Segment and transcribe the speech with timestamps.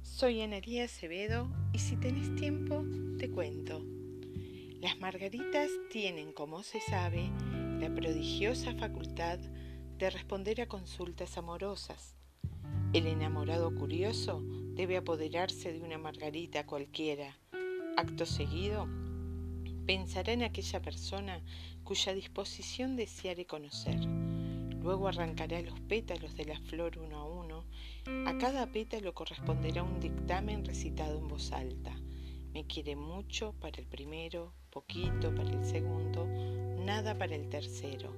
[0.00, 2.82] Soy Analía Acevedo y si tenés tiempo
[3.18, 3.84] te cuento.
[4.80, 7.30] Las margaritas tienen, como se sabe,
[7.78, 9.38] la prodigiosa facultad
[9.98, 12.16] de responder a consultas amorosas.
[12.94, 14.42] El enamorado curioso
[14.74, 17.36] debe apoderarse de una margarita cualquiera.
[17.98, 18.88] Acto seguido,
[19.84, 21.42] pensará en aquella persona
[21.84, 24.00] cuya disposición deseare conocer.
[24.80, 27.39] Luego arrancará los pétalos de la flor uno a uno.
[28.06, 31.94] A cada pétalo corresponderá un dictamen recitado en voz alta.
[32.52, 36.26] Me quiere mucho para el primero, poquito para el segundo,
[36.84, 38.12] nada para el tercero.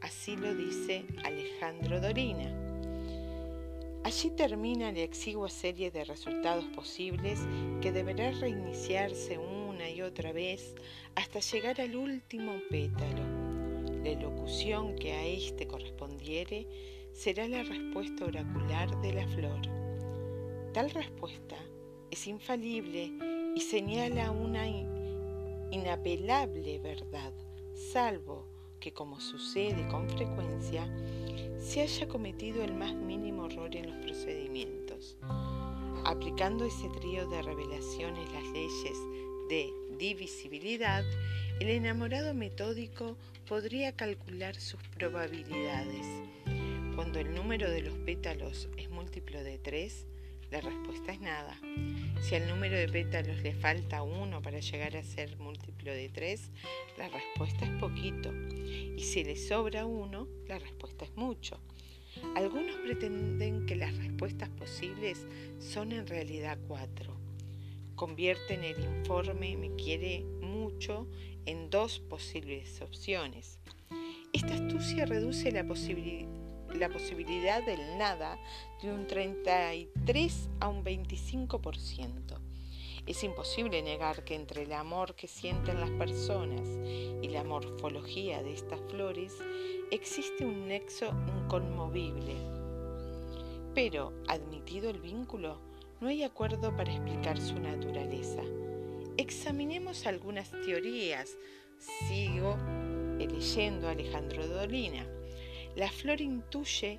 [0.00, 2.52] Así lo dice Alejandro Dorina.
[4.04, 7.40] Allí termina la exigua serie de resultados posibles
[7.82, 10.74] que deberá reiniciarse una y otra vez
[11.14, 13.48] hasta llegar al último pétalo
[14.02, 16.66] la elocución que a éste correspondiere
[17.18, 19.60] será la respuesta oracular de la flor.
[20.72, 21.56] Tal respuesta
[22.12, 23.10] es infalible
[23.56, 24.68] y señala una
[25.72, 27.32] inapelable verdad,
[27.74, 28.46] salvo
[28.78, 30.88] que, como sucede con frecuencia,
[31.58, 35.18] se haya cometido el más mínimo error en los procedimientos.
[36.04, 38.96] Aplicando ese trío de revelaciones las leyes
[39.48, 41.02] de divisibilidad,
[41.58, 43.16] el enamorado metódico
[43.48, 46.06] podría calcular sus probabilidades.
[46.98, 50.04] Cuando el número de los pétalos es múltiplo de 3,
[50.50, 51.56] la respuesta es nada.
[52.20, 56.50] Si al número de pétalos le falta uno para llegar a ser múltiplo de 3,
[56.96, 58.34] la respuesta es poquito.
[58.96, 61.60] Y si le sobra uno, la respuesta es mucho.
[62.34, 65.24] Algunos pretenden que las respuestas posibles
[65.60, 67.16] son en realidad cuatro
[67.94, 71.06] convierten el informe me quiere mucho
[71.46, 73.60] en dos posibles opciones.
[74.32, 75.64] Esta astucia reduce la,
[76.74, 78.38] la posibilidad del nada
[78.82, 82.38] de un 33 a un 25%.
[83.06, 86.68] Es imposible negar que entre el amor que sienten las personas
[87.22, 89.32] y la morfología de estas flores
[89.90, 91.06] existe un nexo
[91.42, 92.34] inconmovible.
[93.74, 95.58] Pero, admitido el vínculo,
[96.00, 98.42] no hay acuerdo para explicar su naturaleza.
[99.16, 101.36] Examinemos algunas teorías.
[102.08, 102.56] Sigo
[103.18, 105.06] leyendo a Alejandro Dolina.
[105.78, 106.98] La flor intuye,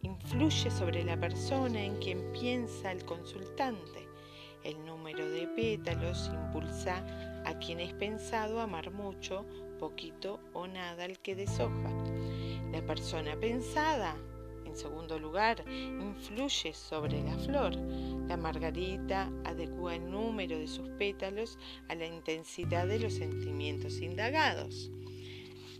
[0.00, 4.08] influye sobre la persona en quien piensa el consultante.
[4.62, 7.04] El número de pétalos impulsa
[7.44, 9.44] a quien es pensado amar mucho,
[9.78, 11.90] poquito o nada al que deshoja.
[12.72, 14.16] La persona pensada
[14.64, 17.76] en segundo lugar, influye sobre la flor.
[18.26, 21.58] La margarita adecua el número de sus pétalos
[21.88, 24.90] a la intensidad de los sentimientos indagados.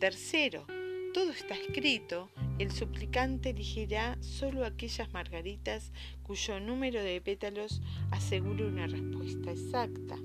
[0.00, 0.66] Tercero,
[1.12, 5.92] todo está escrito, el suplicante elegirá solo aquellas margaritas
[6.22, 10.16] cuyo número de pétalos asegure una respuesta exacta.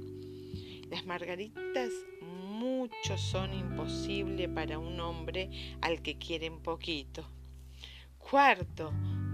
[0.90, 5.50] Las margaritas muchos son imposibles para un hombre
[5.82, 7.30] al que quieren poquito.
[8.18, 8.94] Cuarto,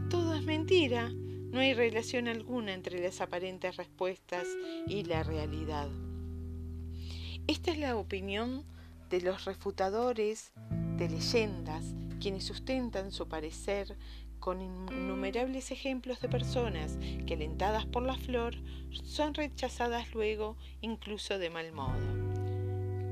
[0.10, 1.10] todo es mentira.
[1.10, 4.48] No hay relación alguna entre las aparentes respuestas
[4.88, 5.90] y la realidad.
[7.46, 8.66] Esta es la opinión
[9.12, 10.52] de los refutadores
[11.04, 11.84] de leyendas,
[12.22, 13.98] quienes sustentan su parecer
[14.40, 16.98] con innumerables ejemplos de personas
[17.28, 18.56] que, alentadas por la flor,
[19.04, 22.00] son rechazadas luego incluso de mal modo.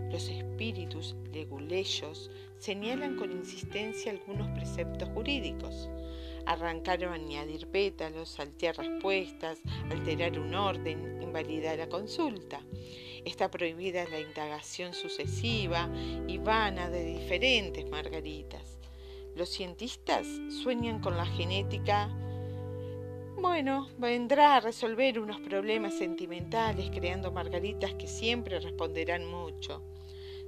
[0.10, 5.90] Los espíritus leguleyos señalan con insistencia algunos preceptos jurídicos.
[6.46, 9.60] Arrancar o añadir pétalos, saltear respuestas,
[9.90, 12.62] alterar un orden, invalidar la consulta.
[13.26, 15.90] Está prohibida la indagación sucesiva
[16.28, 18.80] y vana de diferentes margaritas.
[19.36, 20.28] Los cientistas
[20.64, 22.10] sueñan con la genética
[23.42, 29.82] bueno, vendrá a resolver unos problemas sentimentales creando margaritas que siempre responderán mucho.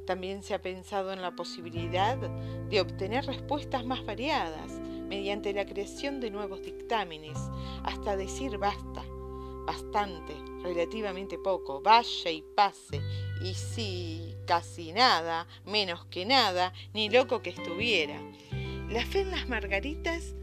[0.05, 4.73] También se ha pensado en la posibilidad de obtener respuestas más variadas
[5.08, 7.37] mediante la creación de nuevos dictámenes,
[7.84, 9.03] hasta decir basta,
[9.66, 13.02] bastante, relativamente poco, vaya y pase,
[13.42, 18.20] y sí, casi nada, menos que nada, ni loco que estuviera.
[18.90, 20.36] La fe en las margaritas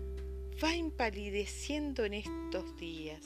[0.63, 3.25] va empalideciendo en estos días.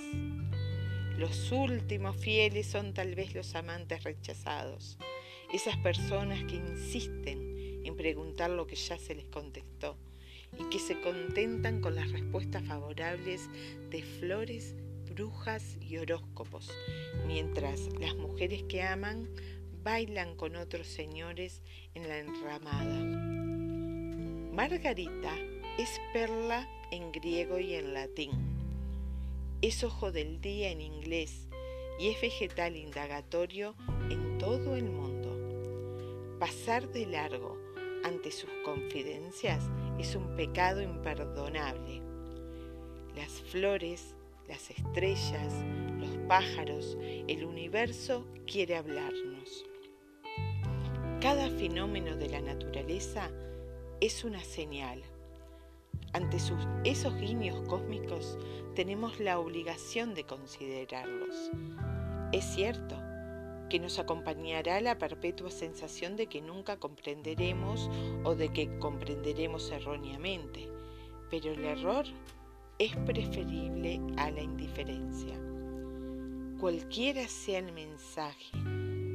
[1.17, 4.99] Los últimos fieles son tal vez los amantes rechazados
[5.55, 9.97] esas personas que insisten en preguntar lo que ya se les contestó
[10.59, 13.49] y que se contentan con las respuestas favorables
[13.89, 14.75] de flores,
[15.15, 16.71] brujas y horóscopos,
[17.27, 19.29] mientras las mujeres que aman
[19.85, 21.63] bailan con otros señores
[21.95, 23.01] en la enramada.
[24.53, 25.33] Margarita
[25.79, 28.33] es perla en griego y en latín.
[29.63, 31.49] es ojo del día en inglés
[31.99, 33.75] y es vegetal indagatorio
[34.11, 36.39] en todo el mundo.
[36.39, 37.57] Pasar de largo
[38.05, 39.65] ante sus confidencias
[39.99, 42.03] es un pecado imperdonable.
[43.17, 44.14] Las flores,
[44.49, 45.53] las estrellas,
[45.99, 46.97] los pájaros,
[47.29, 49.65] el universo quiere hablarnos.
[51.21, 53.31] Cada fenómeno de la naturaleza
[54.01, 55.03] es una señal.
[56.13, 56.37] Ante
[56.85, 58.39] esos guiños cósmicos
[58.75, 61.51] tenemos la obligación de considerarlos.
[62.33, 62.97] Es cierto
[63.71, 67.91] que nos acompañará la perpetua sensación de que nunca comprenderemos
[68.25, 70.69] o de que comprenderemos erróneamente,
[71.31, 72.05] pero el error
[72.79, 75.39] es preferible a la indiferencia.
[76.59, 78.51] Cualquiera sea el mensaje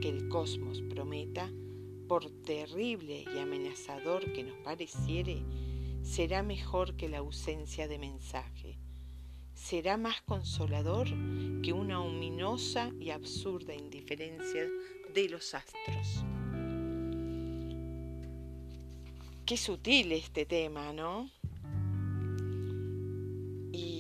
[0.01, 1.50] que el cosmos prometa,
[2.07, 5.44] por terrible y amenazador que nos pareciere,
[6.01, 8.77] será mejor que la ausencia de mensaje.
[9.53, 11.07] Será más consolador
[11.61, 14.67] que una ominosa y absurda indiferencia
[15.13, 16.23] de los astros.
[19.45, 21.29] Qué sutil este tema, ¿no?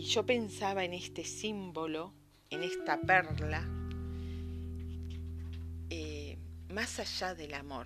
[0.09, 2.13] Yo pensaba en este símbolo,
[2.49, 3.63] en esta perla,
[5.91, 6.37] eh,
[6.69, 7.85] más allá del amor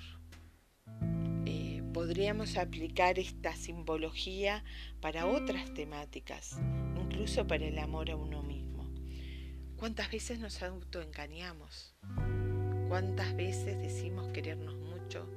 [1.93, 4.63] podríamos aplicar esta simbología
[4.99, 6.57] para otras temáticas,
[6.99, 8.89] incluso para el amor a uno mismo.
[9.77, 11.93] ¿Cuántas veces nos autoengañamos?
[12.89, 15.27] ¿Cuántas veces decimos querernos mucho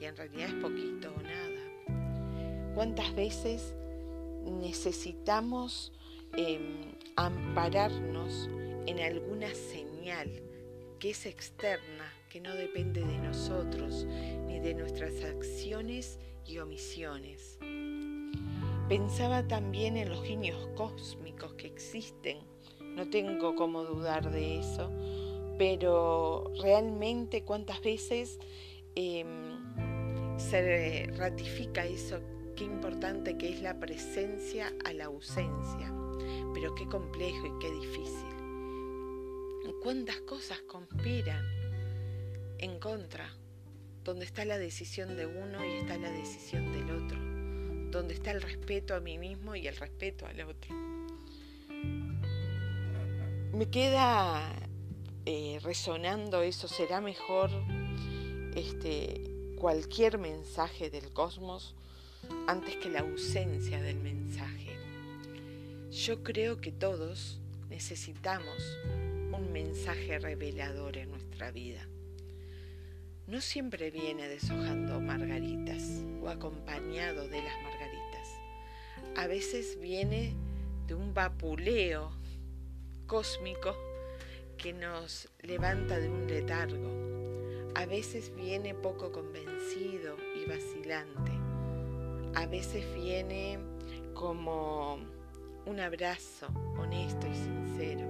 [0.00, 2.74] y en realidad es poquito o nada?
[2.74, 3.74] ¿Cuántas veces
[4.44, 5.92] necesitamos
[6.36, 8.48] em, ampararnos
[8.86, 10.42] en alguna señal
[10.98, 14.06] que es externa que no depende de nosotros
[14.46, 17.58] ni de nuestras acciones y omisiones.
[18.88, 22.38] Pensaba también en los genios cósmicos que existen,
[22.80, 24.90] no tengo cómo dudar de eso,
[25.58, 28.38] pero realmente cuántas veces
[28.94, 29.58] em,
[30.36, 32.20] se ratifica eso,
[32.56, 35.92] qué importante que es la presencia a la ausencia,
[36.52, 38.34] pero qué complejo y qué difícil.
[39.82, 41.44] Cuántas cosas conspiran
[42.58, 43.30] en contra,
[44.02, 47.18] donde está la decisión de uno y está la decisión del otro,
[47.90, 50.74] donde está el respeto a mí mismo y el respeto al otro.
[53.52, 54.54] Me queda
[55.26, 57.50] eh, resonando eso, será mejor
[58.56, 59.22] este,
[59.58, 61.74] cualquier mensaje del cosmos
[62.46, 64.53] antes que la ausencia del mensaje.
[65.94, 68.78] Yo creo que todos necesitamos
[69.32, 71.88] un mensaje revelador en nuestra vida
[73.26, 78.28] no siempre viene deshojando margaritas o acompañado de las margaritas.
[79.16, 80.34] A veces viene
[80.86, 82.10] de un vapuleo
[83.06, 83.74] cósmico
[84.58, 87.72] que nos levanta de un letargo.
[87.74, 91.32] A veces viene poco convencido y vacilante.
[92.34, 93.58] A veces viene
[94.12, 94.98] como
[95.66, 96.46] un abrazo
[96.78, 98.06] honesto y sincero.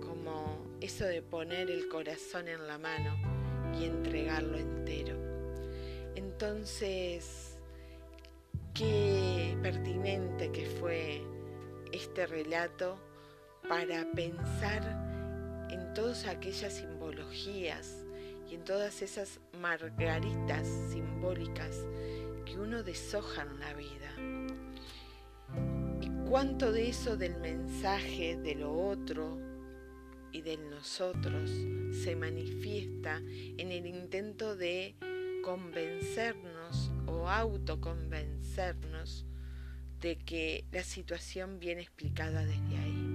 [0.00, 3.16] Como eso de poner el corazón en la mano
[3.78, 5.16] y entregarlo entero.
[6.14, 7.58] Entonces,
[8.72, 11.22] qué pertinente que fue
[11.92, 12.98] este relato
[13.68, 14.82] para pensar
[15.70, 18.04] en todas aquellas simbologías
[18.48, 21.84] y en todas esas margaritas simbólicas
[22.44, 24.33] que uno deshoja en la vida.
[26.28, 29.38] Cuánto de eso del mensaje de lo otro,
[30.34, 31.48] y del nosotros
[31.92, 33.22] se manifiesta
[33.56, 34.96] en el intento de
[35.44, 39.26] convencernos o autoconvencernos
[40.00, 43.06] de que la situación viene explicada desde ahí.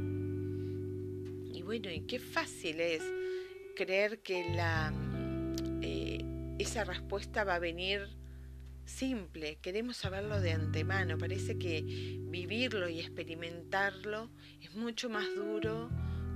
[1.53, 3.03] Y bueno, y qué fácil es
[3.75, 4.57] creer que
[5.81, 6.19] eh,
[6.57, 8.07] esa respuesta va a venir
[8.89, 11.81] simple, queremos saberlo de antemano, parece que
[12.27, 14.29] vivirlo y experimentarlo
[14.61, 15.89] es mucho más duro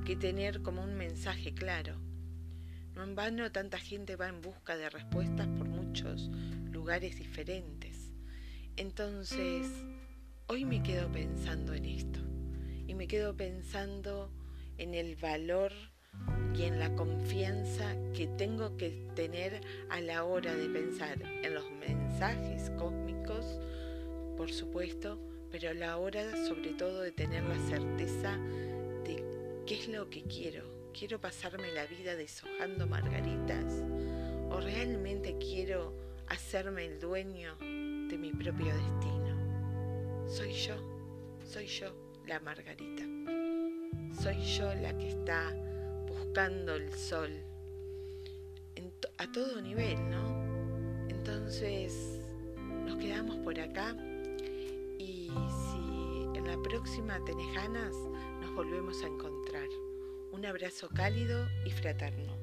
[0.06, 2.00] que tener como un mensaje claro.
[2.96, 6.30] No en vano tanta gente va en busca de respuestas por muchos
[6.72, 8.12] lugares diferentes.
[8.78, 9.68] Entonces,
[10.48, 12.20] hoy me quedo pensando en esto
[12.88, 14.32] y me quedo pensando
[14.78, 15.72] en el valor
[16.56, 21.70] y en la confianza que tengo que tener a la hora de pensar en los
[21.72, 23.60] mensajes cósmicos,
[24.38, 25.20] por supuesto,
[25.52, 28.38] pero a la hora sobre todo de tener la certeza
[29.66, 30.66] ¿Qué es lo que quiero?
[30.94, 33.82] ¿Quiero pasarme la vida deshojando margaritas?
[34.50, 35.94] ¿O realmente quiero
[36.28, 40.28] hacerme el dueño de mi propio destino?
[40.28, 40.76] Soy yo,
[41.46, 41.96] soy yo
[42.28, 43.04] la margarita.
[44.22, 45.54] soy yo la que está
[46.76, 47.30] el sol
[49.20, 51.08] a todo nivel, ¿no?
[51.08, 52.20] Entonces
[52.86, 53.96] nos quedamos por acá
[54.98, 57.56] y si en la próxima tenés
[58.42, 59.68] nos volvemos a encontrar.
[60.32, 62.43] Un abrazo cálido y fraterno.